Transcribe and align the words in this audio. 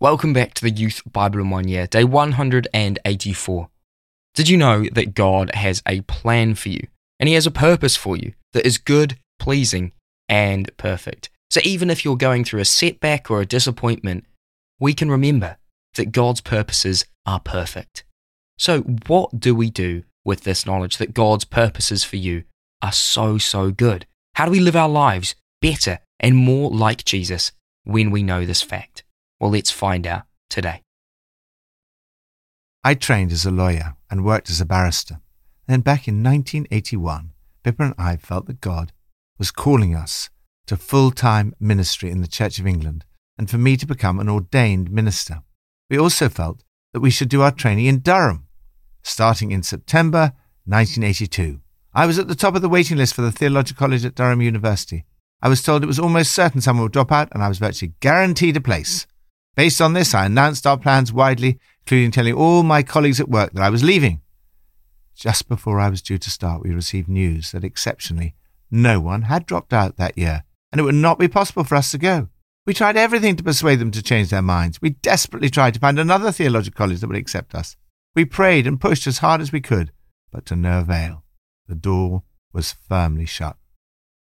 Welcome 0.00 0.32
back 0.32 0.54
to 0.54 0.62
the 0.62 0.70
Youth 0.70 1.02
Bible 1.10 1.40
in 1.40 1.50
One 1.50 1.66
Year, 1.66 1.88
day 1.88 2.04
184. 2.04 3.68
Did 4.32 4.48
you 4.48 4.56
know 4.56 4.84
that 4.92 5.12
God 5.12 5.52
has 5.56 5.82
a 5.88 6.02
plan 6.02 6.54
for 6.54 6.68
you 6.68 6.86
and 7.18 7.28
He 7.28 7.34
has 7.34 7.48
a 7.48 7.50
purpose 7.50 7.96
for 7.96 8.16
you 8.16 8.34
that 8.52 8.64
is 8.64 8.78
good, 8.78 9.18
pleasing, 9.40 9.90
and 10.28 10.70
perfect? 10.76 11.30
So 11.50 11.60
even 11.64 11.90
if 11.90 12.04
you're 12.04 12.16
going 12.16 12.44
through 12.44 12.60
a 12.60 12.64
setback 12.64 13.28
or 13.28 13.40
a 13.40 13.46
disappointment, 13.46 14.24
we 14.78 14.94
can 14.94 15.10
remember 15.10 15.56
that 15.96 16.12
God's 16.12 16.42
purposes 16.42 17.04
are 17.26 17.40
perfect. 17.40 18.04
So, 18.56 18.82
what 19.08 19.40
do 19.40 19.52
we 19.52 19.68
do 19.68 20.04
with 20.24 20.42
this 20.42 20.64
knowledge 20.64 20.98
that 20.98 21.12
God's 21.12 21.44
purposes 21.44 22.04
for 22.04 22.18
you 22.18 22.44
are 22.80 22.92
so, 22.92 23.36
so 23.36 23.72
good? 23.72 24.06
How 24.36 24.44
do 24.44 24.52
we 24.52 24.60
live 24.60 24.76
our 24.76 24.88
lives 24.88 25.34
better 25.60 25.98
and 26.20 26.36
more 26.36 26.70
like 26.70 27.04
Jesus 27.04 27.50
when 27.82 28.12
we 28.12 28.22
know 28.22 28.46
this 28.46 28.62
fact? 28.62 29.02
Well, 29.40 29.50
let's 29.50 29.70
find 29.70 30.06
out 30.06 30.22
today. 30.50 30.82
I 32.84 32.94
trained 32.94 33.32
as 33.32 33.44
a 33.44 33.50
lawyer 33.50 33.96
and 34.10 34.24
worked 34.24 34.50
as 34.50 34.60
a 34.60 34.66
barrister. 34.66 35.20
Then 35.66 35.80
back 35.80 36.08
in 36.08 36.22
1981, 36.22 37.32
Pippa 37.62 37.82
and 37.82 37.94
I 37.98 38.16
felt 38.16 38.46
that 38.46 38.60
God 38.60 38.92
was 39.38 39.50
calling 39.50 39.94
us 39.94 40.30
to 40.66 40.76
full 40.76 41.10
time 41.10 41.54
ministry 41.60 42.10
in 42.10 42.20
the 42.20 42.28
Church 42.28 42.58
of 42.58 42.66
England 42.66 43.04
and 43.36 43.50
for 43.50 43.58
me 43.58 43.76
to 43.76 43.86
become 43.86 44.18
an 44.18 44.28
ordained 44.28 44.90
minister. 44.90 45.42
We 45.90 45.98
also 45.98 46.28
felt 46.28 46.62
that 46.92 47.00
we 47.00 47.10
should 47.10 47.28
do 47.28 47.42
our 47.42 47.52
training 47.52 47.86
in 47.86 48.00
Durham, 48.00 48.46
starting 49.02 49.52
in 49.52 49.62
September 49.62 50.32
1982. 50.64 51.60
I 51.94 52.06
was 52.06 52.18
at 52.18 52.28
the 52.28 52.34
top 52.34 52.54
of 52.54 52.62
the 52.62 52.68
waiting 52.68 52.96
list 52.96 53.14
for 53.14 53.22
the 53.22 53.32
Theological 53.32 53.86
College 53.86 54.04
at 54.04 54.14
Durham 54.14 54.42
University. 54.42 55.04
I 55.40 55.48
was 55.48 55.62
told 55.62 55.82
it 55.82 55.86
was 55.86 55.98
almost 55.98 56.32
certain 56.32 56.60
someone 56.60 56.84
would 56.84 56.92
drop 56.92 57.12
out, 57.12 57.28
and 57.32 57.42
I 57.42 57.48
was 57.48 57.58
virtually 57.58 57.94
guaranteed 58.00 58.56
a 58.56 58.60
place. 58.60 59.06
Based 59.58 59.80
on 59.80 59.92
this, 59.92 60.14
I 60.14 60.26
announced 60.26 60.68
our 60.68 60.78
plans 60.78 61.12
widely, 61.12 61.58
including 61.80 62.12
telling 62.12 62.34
all 62.34 62.62
my 62.62 62.84
colleagues 62.84 63.18
at 63.18 63.28
work 63.28 63.54
that 63.54 63.62
I 63.64 63.70
was 63.70 63.82
leaving. 63.82 64.20
Just 65.16 65.48
before 65.48 65.80
I 65.80 65.88
was 65.88 66.00
due 66.00 66.16
to 66.16 66.30
start, 66.30 66.62
we 66.62 66.70
received 66.70 67.08
news 67.08 67.50
that 67.50 67.64
exceptionally, 67.64 68.36
no 68.70 69.00
one 69.00 69.22
had 69.22 69.46
dropped 69.46 69.72
out 69.72 69.96
that 69.96 70.16
year, 70.16 70.44
and 70.70 70.80
it 70.80 70.84
would 70.84 70.94
not 70.94 71.18
be 71.18 71.26
possible 71.26 71.64
for 71.64 71.74
us 71.74 71.90
to 71.90 71.98
go. 71.98 72.28
We 72.66 72.72
tried 72.72 72.96
everything 72.96 73.34
to 73.34 73.42
persuade 73.42 73.80
them 73.80 73.90
to 73.90 74.00
change 74.00 74.30
their 74.30 74.42
minds. 74.42 74.80
We 74.80 74.90
desperately 74.90 75.50
tried 75.50 75.74
to 75.74 75.80
find 75.80 75.98
another 75.98 76.30
theological 76.30 76.78
college 76.78 77.00
that 77.00 77.08
would 77.08 77.16
accept 77.16 77.52
us. 77.52 77.76
We 78.14 78.26
prayed 78.26 78.64
and 78.64 78.80
pushed 78.80 79.08
as 79.08 79.18
hard 79.18 79.40
as 79.40 79.50
we 79.50 79.60
could, 79.60 79.90
but 80.30 80.46
to 80.46 80.54
no 80.54 80.78
avail. 80.78 81.24
The 81.66 81.74
door 81.74 82.22
was 82.52 82.76
firmly 82.88 83.26
shut. 83.26 83.56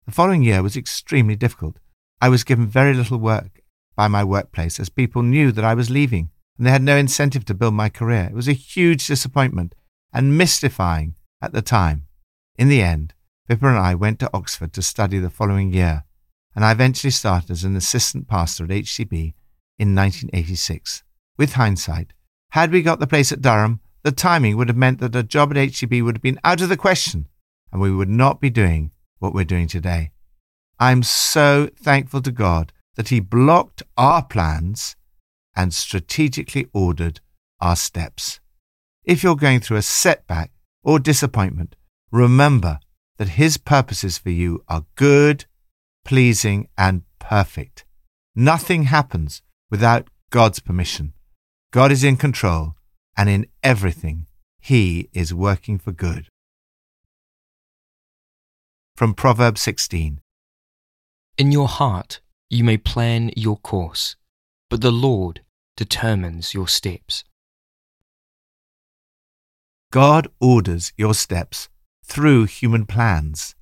The 0.05 0.11
following 0.11 0.44
year 0.44 0.61
was 0.61 0.77
extremely 0.77 1.35
difficult. 1.35 1.77
I 2.22 2.29
was 2.29 2.44
given 2.44 2.67
very 2.67 2.94
little 2.94 3.17
work 3.17 3.62
by 3.95 4.08
my 4.08 4.23
workplace 4.23 4.80
as 4.80 4.89
people 4.89 5.22
knew 5.23 5.52
that 5.52 5.66
I 5.66 5.73
was 5.73 5.89
leaving 5.89 6.30
and 6.58 6.67
they 6.67 6.72
had 6.72 6.81
no 6.81 6.97
incentive 6.97 7.45
to 7.45 7.53
build 7.53 7.73
my 7.73 7.89
career. 7.89 8.25
It 8.25 8.35
was 8.35 8.47
a 8.47 8.53
huge 8.53 9.08
disappointment 9.08 9.75
and 10.13 10.38
mystifying 10.38 11.16
at 11.41 11.53
the 11.53 11.61
time. 11.61 12.05
In 12.58 12.69
the 12.69 12.81
end, 12.81 13.13
Pippa 13.47 13.67
and 13.67 13.77
I 13.77 13.95
went 13.95 14.19
to 14.19 14.30
Oxford 14.33 14.73
to 14.73 14.81
study 14.81 15.19
the 15.19 15.30
following 15.30 15.73
year, 15.73 16.03
and 16.55 16.63
I 16.63 16.72
eventually 16.72 17.11
started 17.11 17.52
as 17.52 17.63
an 17.63 17.75
assistant 17.75 18.27
pastor 18.27 18.63
at 18.66 18.69
HTB 18.69 19.33
in 19.80 19.95
1986. 19.95 21.03
With 21.38 21.53
hindsight, 21.53 22.13
had 22.52 22.72
we 22.72 22.83
got 22.83 23.00
the 23.00 23.07
place 23.07 23.31
at 23.31 23.41
Durham, 23.41 23.80
the 24.03 24.11
timing 24.11 24.55
would 24.57 24.67
have 24.67 24.78
meant 24.78 25.00
that 25.00 25.16
a 25.16 25.23
job 25.23 25.52
at 25.52 25.57
HTB 25.57 26.03
would 26.03 26.16
have 26.16 26.22
been 26.22 26.39
out 26.44 26.61
of 26.61 26.69
the 26.69 26.78
question, 26.78 27.28
and 27.72 27.81
we 27.81 27.91
would 27.91 28.09
not 28.09 28.39
be 28.39 28.52
doing 28.52 28.91
what 29.17 29.33
we're 29.33 29.44
doing 29.44 29.67
today. 29.67 30.11
I'm 30.80 31.02
so 31.02 31.69
thankful 31.75 32.22
to 32.22 32.31
God 32.31 32.72
that 32.95 33.09
he 33.09 33.19
blocked 33.19 33.83
our 33.97 34.23
plans 34.23 34.95
and 35.55 35.73
strategically 35.73 36.67
ordered 36.73 37.19
our 37.59 37.75
steps. 37.75 38.39
If 39.03 39.23
you're 39.23 39.35
going 39.35 39.59
through 39.59 39.77
a 39.77 39.81
setback 39.81 40.52
or 40.83 41.00
disappointment, 41.00 41.75
remember 42.12 42.79
that 43.17 43.29
his 43.29 43.57
purposes 43.57 44.17
for 44.17 44.29
you 44.29 44.63
are 44.67 44.85
good, 44.95 45.45
pleasing, 46.03 46.67
and 46.78 47.03
perfect. 47.19 47.85
Nothing 48.35 48.84
happens 48.84 49.41
without 49.69 50.07
God's 50.29 50.59
permission. 50.59 51.13
God 51.72 51.91
is 51.91 52.03
in 52.03 52.17
control, 52.17 52.75
and 53.16 53.29
in 53.29 53.47
everything, 53.62 54.28
he 54.59 55.09
is 55.13 55.34
working 55.34 55.78
for 55.78 55.91
good. 55.91 56.28
From 58.96 59.13
Proverbs 59.13 59.62
16 59.62 60.22
In 61.38 61.51
your 61.51 61.67
heart, 61.67 62.22
you 62.53 62.64
may 62.64 62.78
plan 62.78 63.31
your 63.36 63.58
course, 63.58 64.16
but 64.69 64.81
the 64.81 64.91
Lord 64.91 65.41
determines 65.75 66.53
your 66.53 66.68
steps. 66.68 67.24
God 69.91 70.28
orders 70.40 70.94
your 70.96 71.16
steps 71.16 71.69
through 72.06 72.46
human 72.46 72.86
plans. 72.86 73.56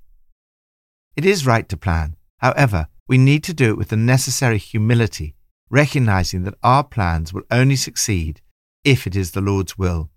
It 1.16 1.26
is 1.26 1.46
right 1.46 1.68
to 1.70 1.78
plan. 1.78 2.18
However, 2.40 2.88
we 3.08 3.18
need 3.18 3.44
to 3.46 3.54
do 3.54 3.70
it 3.70 3.78
with 3.78 3.90
the 3.90 3.98
necessary 3.98 4.58
humility, 4.58 5.36
recognizing 5.70 6.44
that 6.44 6.56
our 6.62 6.84
plans 6.84 7.34
will 7.34 7.44
only 7.50 7.78
succeed 7.78 8.42
if 8.84 9.08
it 9.08 9.16
is 9.16 9.32
the 9.32 9.42
Lord's 9.42 9.78
will. 9.78 10.10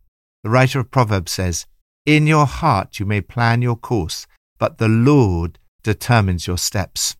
The 0.42 0.50
writer 0.50 0.80
of 0.80 0.90
Proverbs 0.90 1.32
says, 1.32 1.66
In 2.06 2.26
your 2.26 2.46
heart 2.46 2.98
you 2.98 3.06
may 3.06 3.20
plan 3.20 3.62
your 3.62 3.76
course, 3.76 4.26
but 4.58 4.78
the 4.78 4.88
Lord 4.88 5.58
determines 5.82 6.46
your 6.46 6.58
steps. 6.58 7.16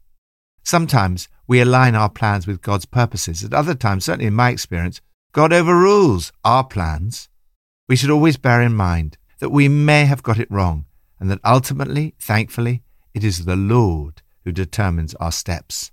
Sometimes 0.65 1.29
we 1.47 1.61
align 1.61 1.95
our 1.95 2.09
plans 2.09 2.47
with 2.47 2.63
God's 2.63 2.87
purposes. 2.87 3.45
At 3.45 3.53
other 3.53 3.75
times, 3.75 4.07
certainly 4.07 4.27
in 4.27 4.35
my 4.35 4.51
experience, 4.51 5.01
God 5.33 5.53
overrules 5.53 6.33
our 6.45 6.65
plans. 6.65 7.29
We 7.89 7.97
should 7.97 8.11
always 8.11 8.39
bear 8.39 8.63
in 8.63 8.75
mind 8.75 9.19
that 9.41 9.51
we 9.51 9.69
may 9.69 10.07
have 10.07 10.23
got 10.23 10.39
it 10.39 10.51
wrong 10.51 10.87
and 11.21 11.31
that 11.31 11.41
ultimately, 11.45 12.15
thankfully, 12.19 12.83
it 13.13 13.23
is 13.23 13.45
the 13.45 13.57
Lord 13.57 14.23
who 14.45 14.53
determines 14.53 15.15
our 15.17 15.33
steps. 15.33 15.91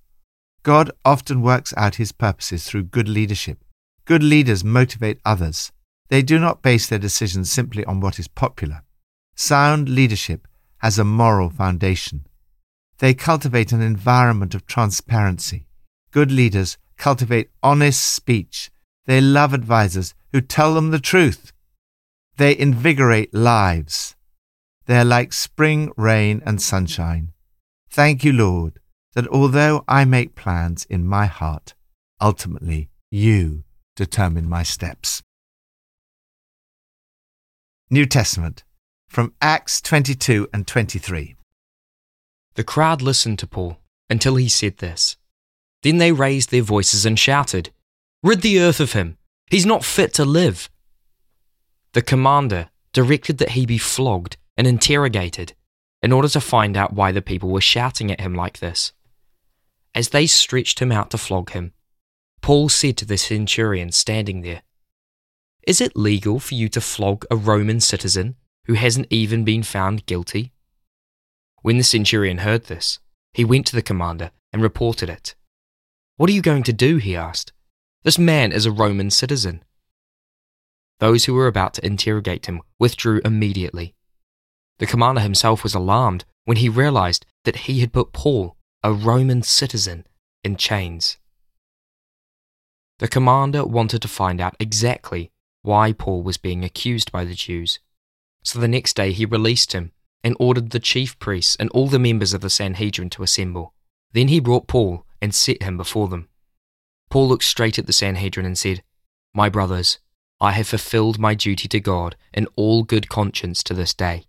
God 0.64 0.92
often 1.04 1.42
works 1.42 1.74
out 1.76 1.96
his 1.96 2.12
purposes 2.12 2.66
through 2.66 2.84
good 2.84 3.10
leadership. 3.10 3.64
Good 4.06 4.24
leaders 4.24 4.64
motivate 4.64 5.20
others. 5.26 5.72
They 6.10 6.22
do 6.22 6.38
not 6.38 6.62
base 6.62 6.88
their 6.88 7.00
decisions 7.00 7.52
simply 7.52 7.84
on 7.86 8.00
what 8.00 8.20
is 8.20 8.28
popular. 8.28 8.84
Sound 9.36 9.90
leadership 9.90 10.48
has 10.80 11.00
a 11.00 11.04
moral 11.04 11.50
foundation. 11.50 12.26
They 13.02 13.16
cultivate 13.16 13.72
an 13.72 13.82
environment 13.82 14.54
of 14.54 14.68
transparency. 14.68 15.66
Good 16.12 16.32
leaders 16.32 16.78
cultivate 16.98 17.50
honest 17.64 18.00
speech. 18.00 18.70
They 19.08 19.20
love 19.20 19.56
advisers 19.56 20.14
who 20.32 20.40
tell 20.40 20.76
them 20.76 20.92
the 20.92 21.00
truth. 21.00 21.52
They 22.38 22.56
invigorate 22.56 23.34
lives. 23.34 24.16
They 24.86 24.98
are 25.00 25.04
like 25.04 25.34
spring 25.34 25.92
rain 25.98 26.44
and 26.46 26.62
sunshine. 26.62 27.34
Thank 27.90 28.24
you, 28.24 28.34
Lord, 28.34 28.80
that 29.16 29.28
although 29.30 29.84
I 29.88 30.06
make 30.06 30.36
plans 30.36 30.86
in 30.86 31.04
my 31.04 31.26
heart, 31.26 31.74
ultimately 32.22 32.92
you 33.10 33.64
determine 33.96 34.48
my 34.48 34.62
steps. 34.62 35.24
New 37.90 38.06
Testament 38.06 38.64
from 39.10 39.34
Acts 39.42 39.82
22 39.82 40.48
and 40.54 40.68
23. 40.68 41.36
The 42.56 42.64
crowd 42.64 43.02
listened 43.02 43.40
to 43.40 43.48
Paul 43.48 43.78
until 44.10 44.36
he 44.36 44.50
said 44.50 44.78
this. 44.78 45.18
Then 45.84 45.98
they 45.98 46.12
raised 46.12 46.52
their 46.52 46.62
voices 46.62 47.06
and 47.06 47.18
shouted, 47.18 47.72
Rid 48.24 48.42
the 48.42 48.60
earth 48.60 48.80
of 48.80 48.94
him! 48.94 49.18
He's 49.50 49.66
not 49.66 49.86
fit 49.86 50.14
to 50.16 50.26
live! 50.26 50.70
The 51.94 52.02
commander 52.02 52.70
directed 52.94 53.38
that 53.40 53.52
he 53.52 53.66
be 53.66 53.78
flogged 53.78 54.38
and 54.58 54.68
interrogated 54.68 55.54
in 56.02 56.12
order 56.12 56.28
to 56.30 56.42
find 56.42 56.78
out 56.78 56.94
why 56.94 57.12
the 57.12 57.22
people 57.22 57.50
were 57.50 57.62
shouting 57.62 58.12
at 58.12 58.22
him 58.22 58.34
like 58.34 58.60
this. 58.60 58.92
As 59.94 60.10
they 60.10 60.26
stretched 60.26 60.80
him 60.80 60.92
out 60.92 61.12
to 61.12 61.18
flog 61.18 61.52
him, 61.52 61.74
Paul 62.42 62.70
said 62.70 62.98
to 62.98 63.06
the 63.06 63.18
centurion 63.18 63.92
standing 63.92 64.42
there, 64.42 64.64
Is 65.68 65.80
it 65.80 65.96
legal 65.96 66.40
for 66.40 66.56
you 66.56 66.70
to 66.70 66.82
flog 66.82 67.26
a 67.30 67.36
Roman 67.36 67.80
citizen 67.80 68.36
who 68.66 68.74
hasn't 68.74 69.08
even 69.10 69.44
been 69.44 69.64
found 69.64 70.06
guilty? 70.06 70.52
When 71.62 71.78
the 71.78 71.84
centurion 71.84 72.40
heard 72.40 72.66
this, 72.66 73.00
he 73.34 73.46
went 73.46 73.68
to 73.68 73.76
the 73.76 73.82
commander 73.82 74.32
and 74.52 74.62
reported 74.62 75.10
it. 75.10 75.36
What 76.18 76.30
are 76.30 76.34
you 76.34 76.42
going 76.42 76.64
to 76.64 76.74
do? 76.74 76.98
he 76.98 77.16
asked. 77.16 77.54
This 78.04 78.18
man 78.18 78.52
is 78.52 78.66
a 78.66 78.72
Roman 78.72 79.12
citizen. 79.12 79.64
Those 81.00 81.26
who 81.26 81.34
were 81.34 81.48
about 81.48 81.76
to 81.76 81.86
interrogate 81.86 82.48
him 82.48 82.62
withdrew 82.80 83.22
immediately. 83.24 83.96
The 84.80 84.88
commander 84.88 85.22
himself 85.22 85.64
was 85.64 85.76
alarmed 85.76 86.26
when 86.46 86.58
he 86.58 86.70
realized 86.70 87.26
that 87.46 87.68
he 87.68 87.80
had 87.80 87.94
put 87.94 88.14
Paul, 88.14 88.56
a 88.84 88.92
Roman 88.92 89.44
citizen, 89.44 90.08
in 90.44 90.56
chains. 90.56 91.18
The 92.98 93.08
commander 93.08 93.66
wanted 93.66 94.02
to 94.02 94.08
find 94.08 94.42
out 94.42 94.56
exactly 94.60 95.32
why 95.62 95.94
Paul 95.94 96.24
was 96.24 96.38
being 96.38 96.64
accused 96.64 97.12
by 97.12 97.24
the 97.24 97.36
Jews. 97.36 97.80
So 98.44 98.60
the 98.60 98.68
next 98.68 98.96
day 98.96 99.12
he 99.12 99.26
released 99.26 99.74
him 99.74 99.92
and 100.24 100.36
ordered 100.40 100.70
the 100.70 100.80
chief 100.80 101.18
priests 101.20 101.56
and 101.60 101.70
all 101.72 101.88
the 101.88 102.00
members 102.00 102.34
of 102.34 102.42
the 102.42 102.50
Sanhedrin 102.50 103.10
to 103.12 103.24
assemble. 103.24 103.74
Then 104.14 104.28
he 104.28 104.40
brought 104.40 104.68
Paul 104.68 105.06
and 105.22 105.34
set 105.34 105.64
him 105.64 105.78
before 105.78 106.08
them. 106.08 106.28
Paul 107.10 107.28
looked 107.28 107.44
straight 107.44 107.80
at 107.80 107.88
the 107.88 107.94
Sanhedrin 107.94 108.46
and 108.46 108.58
said, 108.58 108.84
My 109.34 109.50
brothers, 109.50 110.00
I 110.40 110.52
have 110.54 110.68
fulfilled 110.68 111.20
my 111.20 111.36
duty 111.36 111.68
to 111.68 111.80
God 111.80 112.16
in 112.34 112.48
all 112.56 112.84
good 112.84 113.10
conscience 113.10 113.64
to 113.64 113.74
this 113.74 113.94
day. 113.94 114.26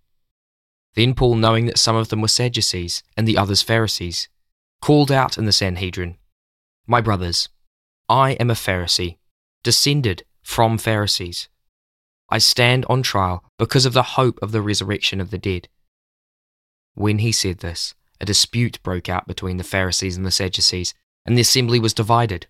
Then 0.94 1.14
Paul, 1.14 1.36
knowing 1.36 1.66
that 1.66 1.78
some 1.78 1.96
of 1.96 2.08
them 2.08 2.20
were 2.20 2.28
Sadducees 2.28 3.02
and 3.16 3.26
the 3.26 3.38
others 3.38 3.62
Pharisees, 3.62 4.28
called 4.82 5.10
out 5.10 5.38
in 5.38 5.46
the 5.46 5.52
Sanhedrin, 5.52 6.16
My 6.86 7.00
brothers, 7.00 7.48
I 8.08 8.32
am 8.32 8.50
a 8.50 8.54
Pharisee, 8.54 9.16
descended 9.62 10.24
from 10.42 10.76
Pharisees. 10.76 11.48
I 12.28 12.38
stand 12.38 12.84
on 12.88 13.02
trial 13.02 13.44
because 13.58 13.86
of 13.86 13.92
the 13.92 14.02
hope 14.02 14.38
of 14.42 14.52
the 14.52 14.62
resurrection 14.62 15.20
of 15.20 15.30
the 15.30 15.38
dead. 15.38 15.68
When 16.94 17.18
he 17.18 17.32
said 17.32 17.58
this, 17.58 17.94
a 18.20 18.24
dispute 18.24 18.82
broke 18.82 19.08
out 19.08 19.26
between 19.26 19.56
the 19.56 19.64
Pharisees 19.64 20.16
and 20.16 20.24
the 20.24 20.30
Sadducees, 20.30 20.94
and 21.26 21.36
the 21.36 21.42
assembly 21.42 21.80
was 21.80 21.94
divided. 21.94 22.46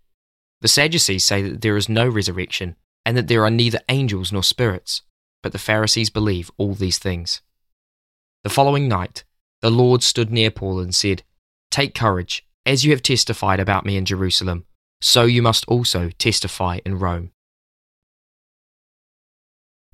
The 0.60 0.68
Sadducees 0.68 1.24
say 1.24 1.42
that 1.42 1.60
there 1.62 1.76
is 1.76 1.88
no 1.88 2.08
resurrection, 2.08 2.76
and 3.04 3.16
that 3.16 3.28
there 3.28 3.44
are 3.44 3.50
neither 3.50 3.80
angels 3.88 4.32
nor 4.32 4.42
spirits, 4.42 5.02
but 5.42 5.52
the 5.52 5.58
Pharisees 5.58 6.10
believe 6.10 6.50
all 6.56 6.74
these 6.74 6.98
things. 6.98 7.40
The 8.44 8.50
following 8.50 8.88
night, 8.88 9.24
the 9.60 9.70
Lord 9.70 10.02
stood 10.02 10.30
near 10.30 10.50
Paul 10.50 10.80
and 10.80 10.94
said, 10.94 11.22
Take 11.70 11.94
courage, 11.94 12.46
as 12.66 12.84
you 12.84 12.90
have 12.90 13.02
testified 13.02 13.60
about 13.60 13.86
me 13.86 13.96
in 13.96 14.04
Jerusalem, 14.04 14.66
so 15.00 15.24
you 15.24 15.42
must 15.42 15.64
also 15.66 16.10
testify 16.10 16.80
in 16.84 16.98
Rome. 16.98 17.32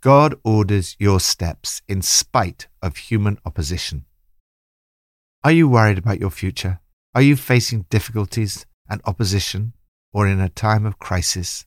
God 0.00 0.34
orders 0.44 0.96
your 0.98 1.18
steps 1.18 1.82
in 1.88 2.02
spite 2.02 2.68
of 2.82 2.96
human 2.96 3.38
opposition. 3.44 4.04
Are 5.44 5.52
you 5.52 5.68
worried 5.68 5.98
about 5.98 6.18
your 6.18 6.30
future? 6.30 6.80
Are 7.14 7.22
you 7.22 7.36
facing 7.36 7.86
difficulties 7.90 8.66
and 8.90 9.00
opposition 9.04 9.72
or 10.12 10.26
in 10.26 10.40
a 10.40 10.48
time 10.48 10.84
of 10.84 10.98
crisis? 10.98 11.64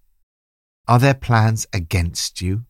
Are 0.89 0.99
there 0.99 1.13
plans 1.13 1.65
against 1.71 2.41
you? 2.41 2.65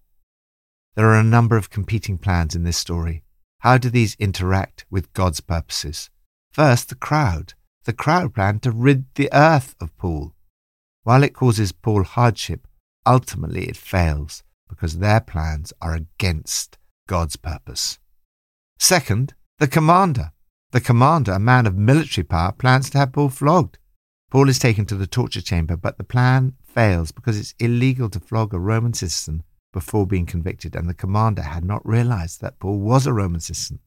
There 0.95 1.07
are 1.07 1.19
a 1.19 1.23
number 1.23 1.57
of 1.57 1.71
competing 1.71 2.19
plans 2.19 2.53
in 2.53 2.63
this 2.63 2.77
story. 2.77 3.23
How 3.59 3.79
do 3.79 3.89
these 3.89 4.15
interact 4.19 4.85
with 4.91 5.11
God's 5.13 5.41
purposes? 5.41 6.11
First, 6.51 6.89
the 6.89 6.95
crowd. 6.95 7.55
The 7.85 7.93
crowd 7.93 8.35
plan 8.35 8.59
to 8.59 8.71
rid 8.71 9.05
the 9.15 9.29
earth 9.33 9.73
of 9.81 9.97
Paul. 9.97 10.35
While 11.01 11.23
it 11.23 11.33
causes 11.33 11.71
Paul 11.71 12.03
hardship, 12.03 12.67
ultimately 13.07 13.67
it 13.67 13.75
fails 13.75 14.43
because 14.69 14.99
their 14.99 15.19
plans 15.19 15.73
are 15.81 15.95
against 15.95 16.77
God's 17.07 17.37
purpose. 17.37 17.97
Second, 18.77 19.33
the 19.57 19.67
commander. 19.67 20.31
The 20.71 20.81
commander, 20.81 21.33
a 21.33 21.39
man 21.39 21.65
of 21.65 21.77
military 21.77 22.23
power, 22.23 22.53
plans 22.53 22.89
to 22.91 22.97
have 22.97 23.11
Paul 23.11 23.29
flogged. 23.29 23.77
Paul 24.29 24.47
is 24.47 24.57
taken 24.57 24.85
to 24.85 24.95
the 24.95 25.07
torture 25.07 25.41
chamber, 25.41 25.75
but 25.75 25.97
the 25.97 26.05
plan 26.05 26.53
fails 26.63 27.11
because 27.11 27.37
it's 27.37 27.53
illegal 27.59 28.09
to 28.09 28.21
flog 28.21 28.53
a 28.53 28.59
Roman 28.59 28.93
citizen 28.93 29.43
before 29.73 30.07
being 30.07 30.25
convicted, 30.25 30.75
and 30.75 30.87
the 30.87 30.93
commander 30.93 31.41
had 31.41 31.65
not 31.65 31.85
realized 31.85 32.39
that 32.39 32.59
Paul 32.59 32.79
was 32.79 33.05
a 33.05 33.11
Roman 33.11 33.41
citizen. 33.41 33.79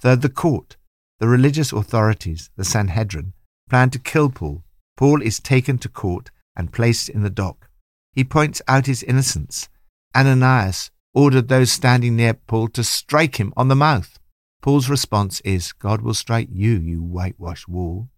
Third, 0.00 0.22
the 0.22 0.28
court. 0.28 0.76
The 1.20 1.28
religious 1.28 1.72
authorities, 1.72 2.50
the 2.56 2.64
Sanhedrin, 2.64 3.34
plan 3.70 3.90
to 3.90 4.00
kill 4.00 4.28
Paul. 4.28 4.64
Paul 4.96 5.22
is 5.22 5.38
taken 5.38 5.78
to 5.78 5.88
court 5.88 6.32
and 6.56 6.72
placed 6.72 7.08
in 7.08 7.22
the 7.22 7.30
dock. 7.30 7.70
He 8.12 8.24
points 8.24 8.60
out 8.66 8.86
his 8.86 9.04
innocence. 9.04 9.68
Ananias 10.16 10.90
ordered 11.14 11.46
those 11.46 11.70
standing 11.70 12.16
near 12.16 12.34
Paul 12.34 12.66
to 12.68 12.82
strike 12.82 13.36
him 13.36 13.52
on 13.56 13.68
the 13.68 13.76
mouth. 13.76 14.18
Paul's 14.62 14.88
response 14.88 15.40
is, 15.40 15.72
God 15.72 16.02
will 16.02 16.14
strike 16.14 16.48
you, 16.50 16.78
you 16.78 17.02
whitewashed 17.02 17.68
wall. 17.68 18.08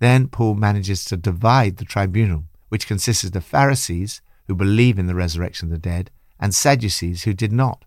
Then 0.00 0.28
Paul 0.28 0.54
manages 0.54 1.02
to 1.06 1.16
divide 1.16 1.78
the 1.78 1.86
tribunal, 1.86 2.44
which 2.68 2.86
consists 2.86 3.24
of 3.24 3.32
the 3.32 3.40
Pharisees 3.40 4.20
who 4.46 4.54
believe 4.54 4.98
in 4.98 5.06
the 5.06 5.14
resurrection 5.14 5.68
of 5.68 5.72
the 5.72 5.78
dead 5.78 6.10
and 6.38 6.54
Sadducees 6.54 7.22
who 7.22 7.32
did 7.32 7.52
not. 7.52 7.86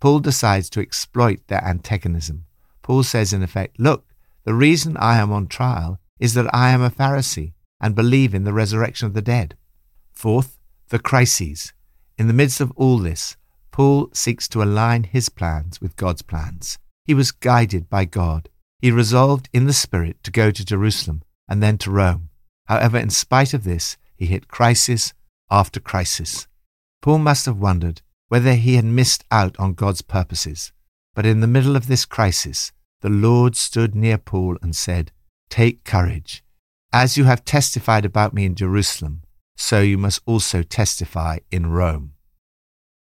Paul 0.00 0.18
decides 0.20 0.68
to 0.70 0.80
exploit 0.80 1.40
their 1.46 1.64
antagonism. 1.64 2.44
Paul 2.82 3.02
says, 3.02 3.32
in 3.32 3.42
effect, 3.42 3.80
Look, 3.80 4.04
the 4.44 4.52
reason 4.52 4.96
I 4.98 5.16
am 5.16 5.32
on 5.32 5.46
trial 5.46 5.98
is 6.20 6.34
that 6.34 6.54
I 6.54 6.70
am 6.70 6.82
a 6.82 6.90
Pharisee 6.90 7.54
and 7.80 7.94
believe 7.94 8.34
in 8.34 8.44
the 8.44 8.52
resurrection 8.52 9.06
of 9.06 9.14
the 9.14 9.22
dead. 9.22 9.56
Fourth, 10.12 10.58
the 10.90 10.98
crises. 10.98 11.72
In 12.18 12.26
the 12.26 12.34
midst 12.34 12.60
of 12.60 12.70
all 12.72 12.98
this, 12.98 13.36
Paul 13.70 14.10
seeks 14.12 14.46
to 14.48 14.62
align 14.62 15.04
his 15.04 15.30
plans 15.30 15.80
with 15.80 15.96
God's 15.96 16.22
plans. 16.22 16.78
He 17.04 17.14
was 17.14 17.32
guided 17.32 17.90
by 17.90 18.04
God. 18.04 18.48
He 18.80 18.90
resolved 18.90 19.48
in 19.52 19.66
the 19.66 19.72
Spirit 19.72 20.22
to 20.22 20.30
go 20.30 20.50
to 20.50 20.64
Jerusalem 20.64 21.22
and 21.48 21.62
then 21.62 21.78
to 21.78 21.90
Rome. 21.90 22.30
However, 22.66 22.98
in 22.98 23.10
spite 23.10 23.52
of 23.52 23.64
this, 23.64 23.96
he 24.16 24.26
hit 24.26 24.48
crisis 24.48 25.12
after 25.50 25.80
crisis. 25.80 26.46
Paul 27.02 27.18
must 27.18 27.46
have 27.46 27.58
wondered 27.58 28.00
whether 28.28 28.54
he 28.54 28.76
had 28.76 28.84
missed 28.84 29.24
out 29.30 29.54
on 29.58 29.74
God's 29.74 30.02
purposes. 30.02 30.72
But 31.14 31.26
in 31.26 31.40
the 31.40 31.46
middle 31.46 31.76
of 31.76 31.86
this 31.86 32.04
crisis, 32.04 32.72
the 33.02 33.10
Lord 33.10 33.54
stood 33.54 33.94
near 33.94 34.18
Paul 34.18 34.56
and 34.62 34.74
said, 34.74 35.12
Take 35.50 35.84
courage. 35.84 36.42
As 36.92 37.16
you 37.18 37.24
have 37.24 37.44
testified 37.44 38.04
about 38.04 38.32
me 38.32 38.44
in 38.44 38.54
Jerusalem, 38.54 39.22
so 39.56 39.80
you 39.80 39.98
must 39.98 40.22
also 40.26 40.62
testify 40.62 41.38
in 41.50 41.66
Rome. 41.66 42.14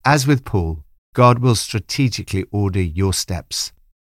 As 0.05 0.27
with 0.27 0.45
Paul, 0.45 0.85
God 1.13 1.39
will 1.39 1.55
strategically 1.55 2.45
order 2.51 2.81
your 2.81 3.13
steps. 3.13 3.71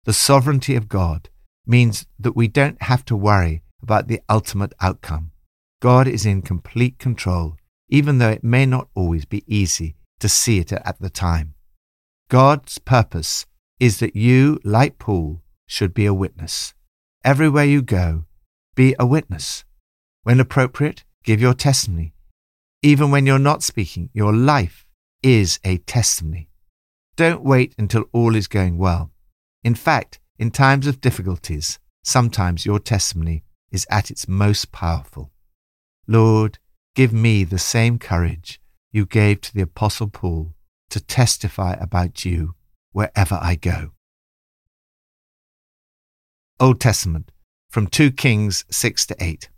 The 0.05 0.13
sovereignty 0.13 0.75
of 0.75 0.89
God 0.89 1.29
means 1.65 2.05
that 2.19 2.35
we 2.35 2.47
don't 2.47 2.81
have 2.83 3.05
to 3.05 3.15
worry 3.15 3.63
about 3.81 4.07
the 4.07 4.21
ultimate 4.29 4.73
outcome. 4.81 5.31
God 5.81 6.07
is 6.07 6.25
in 6.25 6.41
complete 6.41 6.99
control 6.99 7.57
even 7.91 8.17
though 8.17 8.29
it 8.29 8.43
may 8.43 8.65
not 8.65 8.87
always 8.95 9.25
be 9.25 9.43
easy 9.45 9.95
to 10.19 10.29
see 10.29 10.59
it 10.59 10.71
at 10.71 10.99
the 10.99 11.09
time. 11.09 11.53
God's 12.29 12.77
purpose 12.79 13.45
is 13.79 13.99
that 13.99 14.15
you, 14.15 14.59
like 14.63 14.97
Paul, 14.97 15.41
should 15.67 15.93
be 15.93 16.05
a 16.05 16.13
witness. 16.13 16.73
Everywhere 17.23 17.65
you 17.65 17.81
go, 17.81 18.23
be 18.75 18.95
a 18.97 19.05
witness. 19.05 19.65
When 20.23 20.39
appropriate, 20.39 21.03
give 21.23 21.41
your 21.41 21.53
testimony. 21.53 22.13
Even 22.81 23.11
when 23.11 23.25
you're 23.25 23.39
not 23.39 23.61
speaking, 23.61 24.09
your 24.13 24.33
life 24.33 24.85
is 25.21 25.59
a 25.63 25.77
testimony. 25.79 26.49
Don't 27.17 27.43
wait 27.43 27.75
until 27.77 28.05
all 28.13 28.35
is 28.35 28.47
going 28.47 28.77
well. 28.77 29.11
In 29.63 29.75
fact, 29.75 30.19
in 30.37 30.51
times 30.51 30.87
of 30.87 31.01
difficulties, 31.01 31.79
sometimes 32.03 32.65
your 32.65 32.79
testimony 32.79 33.43
is 33.71 33.85
at 33.89 34.11
its 34.11 34.27
most 34.27 34.71
powerful. 34.71 35.31
Lord, 36.07 36.57
Give 36.93 37.13
me 37.13 37.45
the 37.45 37.59
same 37.59 37.99
courage 37.99 38.59
you 38.91 39.05
gave 39.05 39.39
to 39.41 39.53
the 39.53 39.61
Apostle 39.61 40.09
Paul 40.09 40.53
to 40.89 40.99
testify 40.99 41.73
about 41.79 42.25
you 42.25 42.55
wherever 42.91 43.39
I 43.41 43.55
go. 43.55 43.91
Old 46.59 46.81
Testament, 46.81 47.31
from 47.69 47.87
2 47.87 48.11
Kings 48.11 48.65
6 48.69 49.05
to 49.05 49.15
8. 49.23 49.49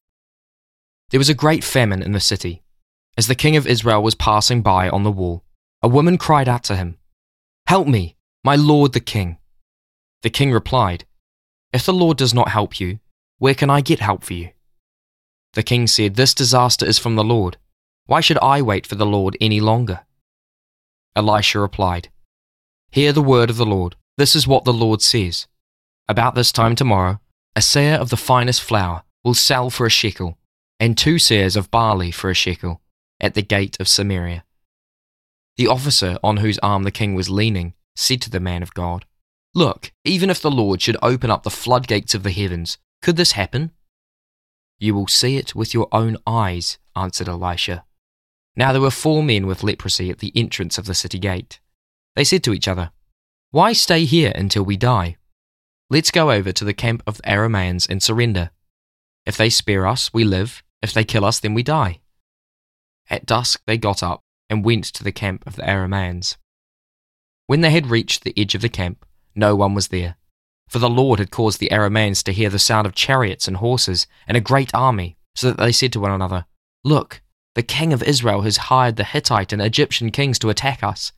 There 1.10 1.18
was 1.18 1.30
a 1.30 1.34
great 1.34 1.64
famine 1.64 2.04
in 2.04 2.12
the 2.12 2.20
city. 2.20 2.62
As 3.18 3.26
the 3.26 3.36
king 3.36 3.56
of 3.56 3.66
Israel 3.66 4.04
was 4.04 4.16
passing 4.16 4.62
by 4.62 4.90
on 4.90 5.04
the 5.04 5.12
wall, 5.12 5.44
a 5.82 5.88
woman 5.88 6.20
cried 6.20 6.48
out 6.48 6.64
to 6.66 6.76
him, 6.76 6.98
Help 7.66 7.88
me, 7.88 8.16
my 8.44 8.56
lord 8.56 8.94
the 8.94 9.00
king. 9.00 9.38
The 10.24 10.30
king 10.30 10.52
replied, 10.52 11.06
If 11.74 11.86
the 11.86 11.94
Lord 11.94 12.18
does 12.18 12.34
not 12.34 12.50
help 12.50 12.80
you, 12.80 13.00
where 13.38 13.54
can 13.54 13.70
I 13.70 13.82
get 13.82 14.00
help 14.00 14.24
for 14.24 14.34
you? 14.34 14.52
The 15.54 15.64
king 15.64 15.86
said, 15.86 16.16
This 16.16 16.34
disaster 16.34 16.86
is 16.86 16.98
from 16.98 17.16
the 17.16 17.24
Lord. 17.24 17.58
Why 18.06 18.22
should 18.22 18.40
I 18.40 18.62
wait 18.62 18.88
for 18.88 18.96
the 18.96 19.06
Lord 19.06 19.38
any 19.40 19.60
longer? 19.60 20.06
Elisha 21.16 21.60
replied, 21.60 22.10
Hear 22.90 23.12
the 23.12 23.22
word 23.22 23.50
of 23.50 23.58
the 23.58 23.66
Lord. 23.66 23.96
This 24.18 24.36
is 24.36 24.48
what 24.48 24.64
the 24.64 24.74
Lord 24.74 25.02
says. 25.02 25.48
About 26.08 26.36
this 26.36 26.52
time 26.52 26.76
tomorrow, 26.76 27.20
a 27.56 27.60
seah 27.60 27.98
of 27.98 28.10
the 28.10 28.18
finest 28.18 28.62
flour 28.62 29.04
will 29.24 29.34
sell 29.34 29.70
for 29.70 29.86
a 29.86 29.90
shekel, 29.90 30.38
and 30.80 30.98
two 30.98 31.16
seahs 31.16 31.58
of 31.58 31.72
barley 31.72 32.12
for 32.12 32.30
a 32.30 32.36
shekel, 32.36 32.82
at 33.20 33.34
the 33.34 33.42
gate 33.42 33.78
of 33.80 33.88
Samaria. 33.88 34.44
The 35.58 35.68
officer 35.68 36.18
on 36.24 36.38
whose 36.38 36.60
arm 36.60 36.84
the 36.84 36.92
king 36.92 37.14
was 37.14 37.30
leaning 37.30 37.74
said 37.96 38.22
to 38.22 38.30
the 38.30 38.40
man 38.40 38.64
of 38.64 38.74
God, 38.74 39.06
Look, 39.56 39.92
even 40.04 40.30
if 40.30 40.42
the 40.42 40.52
Lord 40.52 40.82
should 40.82 40.98
open 41.02 41.30
up 41.30 41.44
the 41.44 41.52
floodgates 41.52 42.16
of 42.16 42.24
the 42.24 42.32
heavens, 42.32 42.78
could 43.02 43.18
this 43.18 43.34
happen? 43.34 43.72
You 44.80 44.96
will 44.96 45.08
see 45.08 45.38
it 45.38 45.54
with 45.54 45.74
your 45.74 45.88
own 45.92 46.18
eyes, 46.26 46.80
answered 46.96 47.30
Elisha. 47.30 47.86
Now 48.56 48.72
there 48.72 48.82
were 48.82 48.92
four 48.92 49.24
men 49.24 49.46
with 49.46 49.64
leprosy 49.64 50.10
at 50.10 50.20
the 50.20 50.32
entrance 50.36 50.78
of 50.78 50.86
the 50.86 50.96
city 50.96 51.20
gate. 51.20 51.60
They 52.16 52.24
said 52.24 52.44
to 52.46 52.54
each 52.54 52.68
other, 52.68 52.92
Why 53.52 53.74
stay 53.74 54.06
here 54.06 54.32
until 54.36 54.64
we 54.64 54.78
die? 54.78 55.18
Let's 55.90 56.12
go 56.12 56.32
over 56.32 56.52
to 56.52 56.66
the 56.66 56.74
camp 56.74 57.04
of 57.06 57.18
the 57.18 57.24
Arameans 57.24 57.88
and 57.88 58.02
surrender. 58.02 58.50
If 59.26 59.38
they 59.38 59.50
spare 59.50 59.86
us, 59.86 60.12
we 60.14 60.24
live. 60.24 60.64
If 60.82 60.94
they 60.94 61.04
kill 61.04 61.26
us, 61.26 61.40
then 61.40 61.54
we 61.54 61.64
die. 61.64 62.00
At 63.10 63.26
dusk 63.26 63.62
they 63.68 63.78
got 63.78 64.02
up 64.02 64.22
and 64.50 64.66
went 64.66 64.86
to 64.86 65.04
the 65.04 65.12
camp 65.12 65.46
of 65.46 65.56
the 65.56 65.64
Arameans. 65.64 66.38
When 67.48 67.62
they 67.62 67.72
had 67.72 67.88
reached 67.88 68.24
the 68.24 68.34
edge 68.36 68.56
of 68.56 68.62
the 68.62 68.70
camp, 68.70 69.06
no 69.36 69.56
one 69.56 69.74
was 69.74 69.90
there. 69.90 70.16
For 70.70 70.80
the 70.80 70.90
Lord 70.90 71.20
had 71.20 71.32
caused 71.32 71.60
the 71.60 71.70
Arameans 71.70 72.24
to 72.24 72.34
hear 72.34 72.50
the 72.50 72.60
sound 72.60 72.88
of 72.88 72.96
chariots 72.96 73.48
and 73.48 73.58
horses 73.58 74.08
and 74.28 74.36
a 74.36 74.42
great 74.42 74.74
army, 74.74 75.18
so 75.36 75.48
that 75.48 75.58
they 75.58 75.72
said 75.72 75.94
to 75.94 76.00
one 76.00 76.12
another, 76.12 76.46
Look, 76.84 77.22
The 77.56 77.64
king 77.64 77.94
of 77.94 78.02
Israel 78.02 78.42
has 78.42 78.58
hired 78.58 78.96
the 78.96 79.04
Hittite 79.04 79.54
and 79.54 79.62
Egyptian 79.62 80.10
kings 80.10 80.40
to 80.40 80.50
attack 80.50 80.84
us. 80.84 81.12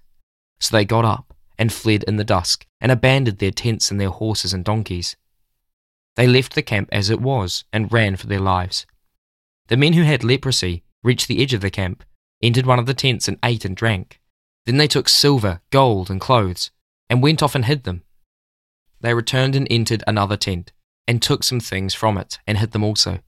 So 0.59 0.75
they 0.75 0.83
got 0.83 1.05
up 1.05 1.33
and 1.57 1.71
fled 1.71 2.03
in 2.03 2.17
the 2.17 2.23
dusk 2.23 2.65
and 2.81 2.91
abandoned 2.91 3.37
their 3.37 3.51
tents 3.51 3.91
and 3.91 3.99
their 3.99 4.09
horses 4.09 4.53
and 4.53 4.65
donkeys. 4.65 5.15
They 6.15 6.27
left 6.27 6.55
the 6.55 6.61
camp 6.61 6.89
as 6.91 7.09
it 7.09 7.21
was 7.21 7.63
and 7.71 7.91
ran 7.91 8.15
for 8.15 8.27
their 8.27 8.39
lives. 8.39 8.85
The 9.67 9.77
men 9.77 9.93
who 9.93 10.03
had 10.03 10.23
leprosy 10.23 10.83
reached 11.03 11.27
the 11.27 11.41
edge 11.41 11.53
of 11.53 11.61
the 11.61 11.69
camp, 11.69 12.03
entered 12.41 12.65
one 12.65 12.79
of 12.79 12.85
the 12.85 12.93
tents, 12.93 13.27
and 13.27 13.37
ate 13.43 13.65
and 13.65 13.75
drank. 13.75 14.19
Then 14.65 14.77
they 14.77 14.87
took 14.87 15.07
silver, 15.07 15.61
gold, 15.71 16.09
and 16.09 16.19
clothes, 16.19 16.71
and 17.09 17.21
went 17.21 17.43
off 17.43 17.55
and 17.55 17.65
hid 17.65 17.83
them. 17.83 18.03
They 19.01 19.13
returned 19.13 19.55
and 19.55 19.67
entered 19.69 20.03
another 20.07 20.37
tent, 20.37 20.71
and 21.07 21.21
took 21.21 21.43
some 21.43 21.59
things 21.59 21.93
from 21.93 22.17
it, 22.17 22.39
and 22.47 22.57
hid 22.57 22.71
them 22.71 22.83
also. 22.83 23.19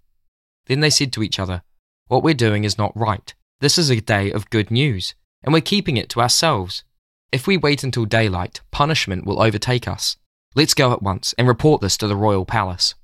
Then 0.68 0.80
they 0.80 0.90
said 0.90 1.14
to 1.14 1.24
each 1.24 1.40
other, 1.40 1.64
What 2.08 2.24
we're 2.24 2.34
doing 2.34 2.64
is 2.64 2.78
not 2.78 2.98
right. 2.98 3.34
This 3.60 3.78
is 3.78 3.90
a 3.90 4.02
day 4.02 4.32
of 4.32 4.50
good 4.50 4.70
news, 4.72 5.16
and 5.44 5.54
we're 5.54 5.62
keeping 5.62 5.98
it 5.98 6.10
to 6.10 6.22
ourselves. 6.22 6.84
If 7.32 7.48
we 7.48 7.58
wait 7.58 7.84
until 7.84 8.06
daylight, 8.06 8.62
punishment 8.72 9.26
will 9.26 9.42
overtake 9.42 9.88
us. 9.88 10.18
Let's 10.56 10.74
go 10.74 10.94
at 10.94 11.04
once 11.04 11.34
and 11.38 11.48
report 11.48 11.82
this 11.82 11.98
to 11.98 12.08
the 12.08 12.16
royal 12.16 12.46
palace. 12.46 12.96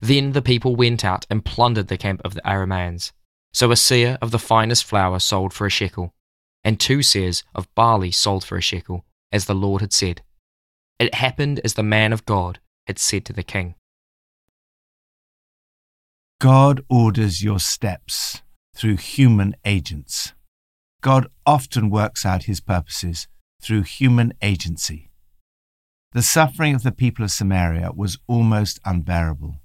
Then 0.00 0.32
the 0.32 0.42
people 0.42 0.76
went 0.76 1.04
out 1.04 1.26
and 1.30 1.44
plundered 1.44 1.88
the 1.88 1.96
camp 1.96 2.20
of 2.24 2.34
the 2.34 2.42
Arameans. 2.42 3.12
So 3.52 3.70
a 3.70 3.74
seah 3.74 4.18
of 4.20 4.32
the 4.32 4.38
finest 4.38 4.84
flour 4.84 5.18
sold 5.18 5.52
for 5.52 5.66
a 5.66 5.70
shekel, 5.70 6.12
and 6.62 6.78
two 6.78 6.98
seahs 6.98 7.44
of 7.54 7.72
barley 7.74 8.10
sold 8.10 8.44
for 8.44 8.56
a 8.56 8.62
shekel, 8.62 9.04
as 9.32 9.46
the 9.46 9.54
Lord 9.54 9.80
had 9.80 9.92
said. 9.92 10.22
It 10.98 11.14
happened 11.14 11.60
as 11.64 11.74
the 11.74 11.82
man 11.82 12.12
of 12.12 12.24
God 12.24 12.60
had 12.86 12.98
said 12.98 13.24
to 13.26 13.32
the 13.32 13.42
king. 13.42 13.74
God 16.40 16.82
orders 16.88 17.42
your 17.42 17.58
steps 17.58 18.42
through 18.76 18.96
human 18.96 19.54
agents. 19.64 20.34
God 21.00 21.26
often 21.46 21.90
works 21.90 22.24
out 22.24 22.44
his 22.44 22.60
purposes 22.60 23.28
through 23.62 23.82
human 23.82 24.34
agency. 24.42 25.10
The 26.12 26.22
suffering 26.22 26.74
of 26.74 26.82
the 26.82 26.92
people 26.92 27.24
of 27.24 27.30
Samaria 27.30 27.90
was 27.94 28.18
almost 28.28 28.78
unbearable. 28.84 29.60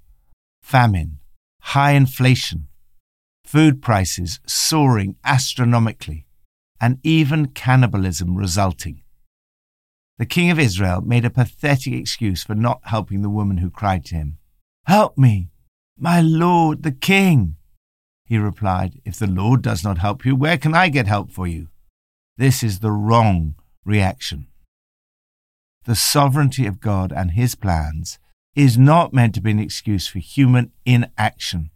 Famine, 0.62 1.18
high 1.60 1.92
inflation, 1.92 2.68
food 3.44 3.82
prices 3.82 4.40
soaring 4.46 5.16
astronomically, 5.24 6.26
and 6.80 6.98
even 7.02 7.46
cannibalism 7.46 8.36
resulting. 8.36 8.99
The 10.20 10.26
king 10.26 10.50
of 10.50 10.58
Israel 10.58 11.00
made 11.00 11.24
a 11.24 11.30
pathetic 11.30 11.94
excuse 11.94 12.44
for 12.44 12.54
not 12.54 12.80
helping 12.84 13.22
the 13.22 13.36
woman 13.38 13.56
who 13.56 13.70
cried 13.70 14.04
to 14.04 14.14
him. 14.14 14.36
Help 14.84 15.18
me, 15.18 15.48
my 15.98 16.20
lord 16.20 16.84
the 16.84 16.92
king. 16.92 17.56
He 18.26 18.38
replied, 18.38 19.00
If 19.04 19.18
the 19.18 19.26
Lord 19.26 19.62
does 19.62 19.82
not 19.82 19.98
help 19.98 20.24
you, 20.24 20.36
where 20.36 20.58
can 20.58 20.74
I 20.74 20.90
get 20.90 21.08
help 21.08 21.32
for 21.32 21.48
you? 21.48 21.68
This 22.36 22.62
is 22.62 22.78
the 22.78 22.92
wrong 22.92 23.56
reaction 23.84 24.46
the 25.84 25.96
sovereignty 25.96 26.66
of 26.66 26.80
God 26.80 27.12
and 27.12 27.32
His 27.32 27.54
plans 27.54 28.18
is 28.54 28.76
not 28.76 29.12
meant 29.12 29.34
to 29.34 29.40
be 29.40 29.50
an 29.50 29.58
excuse 29.58 30.06
for 30.06 30.18
human 30.18 30.70
inaction. 30.84 31.70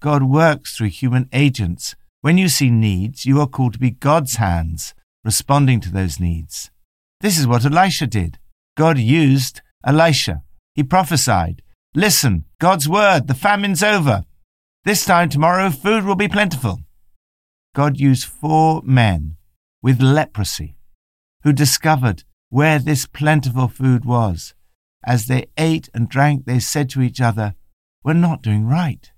God 0.00 0.22
works 0.22 0.76
through 0.76 0.90
human 0.90 1.28
agents. 1.32 1.96
When 2.20 2.38
you 2.38 2.48
see 2.48 2.70
needs, 2.70 3.26
you 3.26 3.40
are 3.40 3.48
called 3.48 3.72
to 3.72 3.78
be 3.78 3.90
God's 3.90 4.36
hands, 4.36 4.94
responding 5.24 5.80
to 5.80 5.90
those 5.90 6.20
needs. 6.20 6.70
This 7.20 7.38
is 7.38 7.46
what 7.46 7.64
Elisha 7.64 8.06
did. 8.06 8.38
God 8.76 8.98
used 8.98 9.60
Elisha. 9.84 10.42
He 10.74 10.82
prophesied, 10.84 11.62
Listen, 11.94 12.44
God's 12.60 12.88
word, 12.88 13.26
the 13.26 13.34
famine's 13.34 13.82
over. 13.82 14.24
This 14.84 15.04
time 15.04 15.28
tomorrow, 15.28 15.70
food 15.70 16.04
will 16.04 16.14
be 16.14 16.28
plentiful. 16.28 16.80
God 17.74 17.98
used 17.98 18.24
four 18.24 18.82
men 18.84 19.36
with 19.82 20.00
leprosy 20.00 20.76
who 21.42 21.52
discovered 21.52 22.24
where 22.50 22.78
this 22.78 23.06
plentiful 23.06 23.68
food 23.68 24.04
was. 24.04 24.54
As 25.04 25.26
they 25.26 25.46
ate 25.56 25.88
and 25.94 26.08
drank, 26.08 26.44
they 26.44 26.58
said 26.58 26.88
to 26.90 27.02
each 27.02 27.20
other, 27.20 27.54
We're 28.04 28.14
not 28.14 28.42
doing 28.42 28.66
right. 28.66 29.10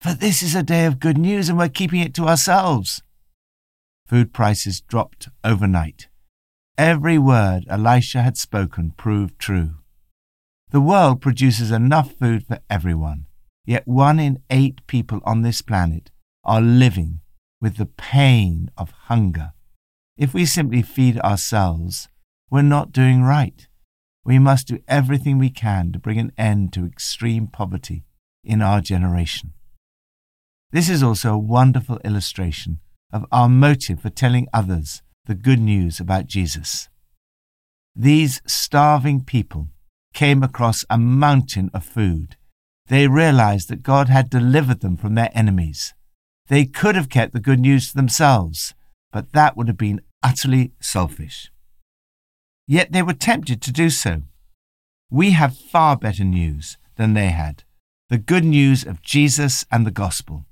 For 0.00 0.14
this 0.14 0.42
is 0.42 0.54
a 0.54 0.62
day 0.62 0.84
of 0.84 0.98
good 0.98 1.18
news 1.18 1.48
and 1.48 1.56
we're 1.56 1.68
keeping 1.68 2.00
it 2.00 2.14
to 2.14 2.26
ourselves. 2.26 3.02
Food 4.06 4.32
prices 4.32 4.80
dropped 4.80 5.28
overnight. 5.44 6.08
Every 6.78 7.18
word 7.18 7.66
Elisha 7.68 8.22
had 8.22 8.38
spoken 8.38 8.92
proved 8.96 9.38
true. 9.38 9.76
The 10.70 10.80
world 10.80 11.20
produces 11.20 11.70
enough 11.70 12.12
food 12.12 12.46
for 12.46 12.60
everyone, 12.70 13.26
yet 13.66 13.86
one 13.86 14.18
in 14.18 14.42
eight 14.48 14.86
people 14.86 15.20
on 15.24 15.42
this 15.42 15.60
planet 15.60 16.10
are 16.44 16.62
living 16.62 17.20
with 17.60 17.76
the 17.76 17.86
pain 17.86 18.70
of 18.78 18.90
hunger. 19.08 19.52
If 20.16 20.32
we 20.32 20.46
simply 20.46 20.80
feed 20.80 21.18
ourselves, 21.18 22.08
we're 22.50 22.62
not 22.62 22.90
doing 22.90 23.22
right. 23.22 23.68
We 24.24 24.38
must 24.38 24.68
do 24.68 24.82
everything 24.88 25.38
we 25.38 25.50
can 25.50 25.92
to 25.92 25.98
bring 25.98 26.18
an 26.18 26.32
end 26.38 26.72
to 26.72 26.86
extreme 26.86 27.48
poverty 27.48 28.04
in 28.42 28.62
our 28.62 28.80
generation. 28.80 29.52
This 30.70 30.88
is 30.88 31.02
also 31.02 31.34
a 31.34 31.38
wonderful 31.38 31.98
illustration 32.02 32.80
of 33.12 33.26
our 33.30 33.48
motive 33.48 34.00
for 34.00 34.08
telling 34.10 34.48
others 34.54 35.02
the 35.26 35.34
good 35.34 35.60
news 35.60 36.00
about 36.00 36.26
Jesus. 36.26 36.88
These 37.94 38.42
starving 38.46 39.24
people 39.24 39.68
came 40.12 40.42
across 40.42 40.84
a 40.90 40.98
mountain 40.98 41.70
of 41.72 41.84
food. 41.84 42.36
They 42.88 43.06
realized 43.06 43.68
that 43.68 43.82
God 43.82 44.08
had 44.08 44.28
delivered 44.28 44.80
them 44.80 44.96
from 44.96 45.14
their 45.14 45.30
enemies. 45.32 45.94
They 46.48 46.64
could 46.64 46.96
have 46.96 47.08
kept 47.08 47.32
the 47.32 47.40
good 47.40 47.60
news 47.60 47.90
to 47.90 47.96
themselves, 47.96 48.74
but 49.12 49.32
that 49.32 49.56
would 49.56 49.68
have 49.68 49.78
been 49.78 50.00
utterly 50.22 50.72
selfish. 50.80 51.50
Yet 52.66 52.92
they 52.92 53.02
were 53.02 53.14
tempted 53.14 53.62
to 53.62 53.72
do 53.72 53.90
so. 53.90 54.22
We 55.10 55.30
have 55.30 55.56
far 55.56 55.96
better 55.96 56.24
news 56.24 56.78
than 56.96 57.14
they 57.14 57.28
had 57.28 57.64
the 58.08 58.18
good 58.18 58.44
news 58.44 58.84
of 58.84 59.00
Jesus 59.00 59.64
and 59.72 59.86
the 59.86 59.90
gospel. 59.90 60.44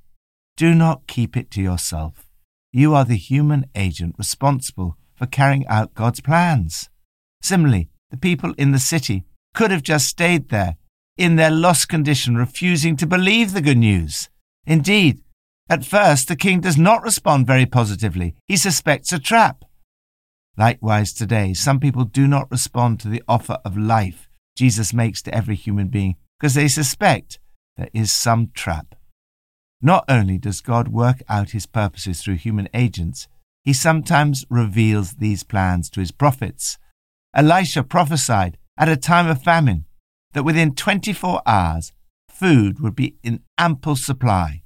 Do 0.57 0.75
not 0.75 1.07
keep 1.07 1.37
it 1.37 1.51
to 1.51 1.61
yourself. 1.61 2.30
You 2.73 2.95
are 2.95 3.05
the 3.05 3.17
human 3.17 3.67
agent 3.75 4.15
responsible 4.19 4.97
for 5.15 5.27
carrying 5.27 5.67
out 5.67 5.95
God's 5.95 6.21
plans. 6.21 6.89
Similarly, 7.43 7.89
the 8.11 8.17
people 8.17 8.55
in 8.57 8.71
the 8.71 8.79
city 8.79 9.25
could 9.55 9.71
have 9.71 9.83
just 9.83 10.07
stayed 10.07 10.49
there 10.49 10.77
in 11.17 11.37
their 11.37 11.51
lost 11.51 11.89
condition, 11.89 12.37
refusing 12.37 12.97
to 12.97 13.07
believe 13.07 13.53
the 13.53 13.61
good 13.61 13.79
news. 13.79 14.29
Indeed, 14.67 15.23
at 15.69 15.85
first, 15.85 16.29
the 16.29 16.37
king 16.37 16.61
does 16.61 16.77
not 16.77 17.03
respond 17.03 17.47
very 17.47 17.67
positively. 17.67 18.35
He 18.47 18.57
suspects 18.57 19.13
a 19.13 19.19
trap. 19.19 19.65
Likewise, 20.57 21.13
today, 21.13 21.55
some 21.55 21.81
people 21.81 22.05
do 22.05 22.27
not 22.27 22.51
respond 22.51 23.01
to 23.01 23.09
the 23.09 23.23
offer 23.29 23.59
of 23.65 23.77
life 23.77 24.29
Jesus 24.57 24.93
makes 24.93 25.23
to 25.23 25.35
every 25.35 25.55
human 25.55 25.89
being 25.89 26.17
because 26.39 26.55
they 26.55 26.69
suspect 26.69 27.39
there 27.77 27.89
is 27.95 28.13
some 28.13 28.51
trap. 28.55 28.95
Not 29.83 30.05
only 30.09 30.39
does 30.39 30.61
God 30.61 30.89
work 30.89 31.23
out 31.29 31.51
his 31.51 31.67
purposes 31.67 32.23
through 32.23 32.37
human 32.37 32.69
agents, 32.75 33.29
he 33.65 33.73
sometimes 33.73 34.45
reveals 34.51 35.15
these 35.15 35.43
plans 35.43 35.89
to 35.91 36.01
his 36.01 36.11
prophets. 36.11 36.79
Elisha 37.35 37.83
prophesied 37.83 38.59
at 38.77 38.89
a 38.89 38.97
time 38.97 39.27
of 39.27 39.43
famine 39.43 39.87
that 40.33 40.45
within 40.45 40.75
24 40.75 41.43
hours 41.47 41.93
food 42.29 42.81
would 42.81 42.95
be 42.97 43.17
in 43.23 43.41
ample 43.59 43.97
supply. 43.97 44.63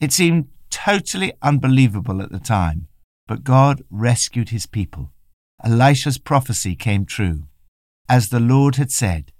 It 0.00 0.12
seemed 0.12 0.48
totally 0.70 1.32
unbelievable 1.42 2.20
at 2.22 2.32
the 2.32 2.40
time, 2.40 2.88
but 3.28 3.44
God 3.44 3.82
rescued 3.90 4.48
his 4.48 4.66
people. 4.66 5.12
Elisha's 5.62 6.18
prophecy 6.18 6.74
came 6.74 7.04
true. 7.04 7.44
As 8.08 8.28
the 8.28 8.40
Lord 8.40 8.76
had 8.76 8.90
said, 8.90 9.32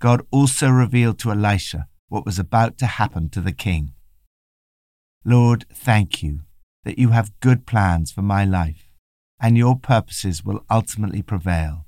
God 0.00 0.26
also 0.30 0.68
revealed 0.68 1.18
to 1.20 1.30
Elisha 1.30 1.86
what 2.08 2.26
was 2.26 2.38
about 2.38 2.78
to 2.78 2.86
happen 2.86 3.28
to 3.30 3.40
the 3.40 3.52
king. 3.52 3.92
Lord, 5.28 5.66
thank 5.70 6.22
you 6.22 6.40
that 6.84 6.98
you 6.98 7.10
have 7.10 7.38
good 7.40 7.66
plans 7.66 8.10
for 8.10 8.22
my 8.22 8.46
life, 8.46 8.88
and 9.38 9.58
your 9.58 9.76
purposes 9.76 10.42
will 10.42 10.64
ultimately 10.70 11.20
prevail. 11.20 11.84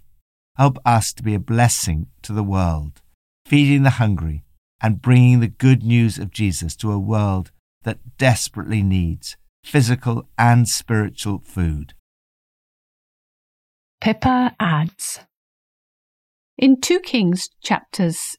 Help 0.58 0.76
us 0.84 1.14
to 1.14 1.22
be 1.22 1.32
a 1.32 1.38
blessing 1.38 2.08
to 2.20 2.34
the 2.34 2.42
world, 2.42 3.00
feeding 3.46 3.82
the 3.82 3.96
hungry 3.96 4.44
and 4.82 5.00
bringing 5.00 5.40
the 5.40 5.48
good 5.48 5.82
news 5.82 6.18
of 6.18 6.30
Jesus 6.30 6.76
to 6.76 6.92
a 6.92 6.98
world 6.98 7.50
that 7.82 8.18
desperately 8.18 8.82
needs 8.82 9.38
physical 9.64 10.28
and 10.36 10.68
spiritual 10.68 11.40
food. 11.42 11.94
Pippa 14.02 14.54
adds 14.60 15.20
In 16.58 16.78
2 16.78 17.00
Kings 17.00 17.48
chapters 17.62 18.36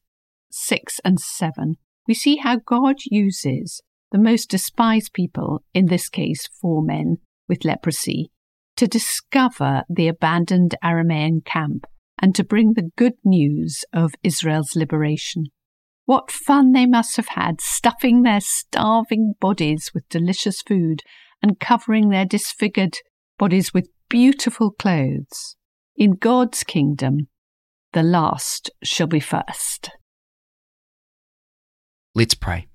6 0.51 1.00
and 1.03 1.20
7, 1.20 1.77
we 2.08 2.13
see 2.13 2.36
how 2.36 2.58
God 2.58 2.98
uses 3.05 3.81
the 4.12 4.20
most 4.20 4.50
despised 4.50 5.13
people, 5.13 5.63
in 5.74 5.88
this 5.88 6.10
case 6.10 6.48
four 6.60 6.84
men 6.84 7.18
with 7.48 7.65
leprosy, 7.65 8.32
to 8.77 8.88
discover 8.88 9.84
the 9.89 10.08
abandoned 10.08 10.75
Aramean 10.84 11.44
camp 11.46 11.86
and 12.22 12.36
to 12.36 12.44
bring 12.44 12.74
the 12.74 12.89
good 12.98 13.13
news 13.24 13.84
of 13.94 14.13
Israel's 14.24 14.75
liberation. 14.75 15.46
What 16.06 16.32
fun 16.32 16.72
they 16.72 16.86
must 16.86 17.15
have 17.18 17.30
had 17.30 17.62
stuffing 17.62 18.24
their 18.24 18.41
starving 18.41 19.34
bodies 19.39 19.91
with 19.94 20.10
delicious 20.10 20.62
food 20.62 21.03
and 21.41 21.60
covering 21.60 22.10
their 22.10 22.25
disfigured 22.25 22.98
bodies 23.38 23.74
with 23.74 23.89
beautiful 24.10 24.72
clothes. 24.72 25.56
In 25.96 26.13
God's 26.13 26.63
kingdom, 26.63 27.27
the 27.94 28.03
last 28.03 28.70
shall 28.84 29.08
be 29.08 29.20
first. 29.20 29.91
Let's 32.13 32.34
pray. 32.34 32.68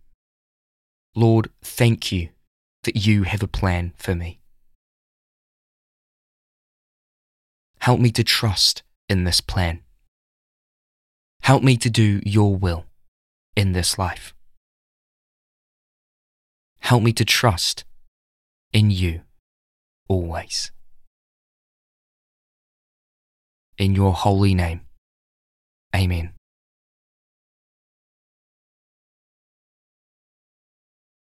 Lord, 1.16 1.48
thank 1.62 2.12
you 2.12 2.28
that 2.84 2.94
you 3.06 3.22
have 3.22 3.42
a 3.42 3.48
plan 3.48 3.94
for 3.96 4.14
me. 4.14 4.38
Help 7.78 7.98
me 7.98 8.10
to 8.10 8.22
trust 8.22 8.82
in 9.08 9.24
this 9.24 9.40
plan. 9.40 9.80
Help 11.40 11.62
me 11.62 11.78
to 11.78 11.88
do 11.88 12.20
your 12.26 12.54
will 12.54 12.84
in 13.56 13.72
this 13.72 13.98
life. 13.98 14.34
Help 16.80 17.02
me 17.02 17.14
to 17.14 17.24
trust 17.24 17.84
in 18.74 18.90
you 18.90 19.22
always. 20.08 20.70
In 23.78 23.94
your 23.94 24.12
holy 24.12 24.54
name, 24.54 24.82
amen. 25.94 26.35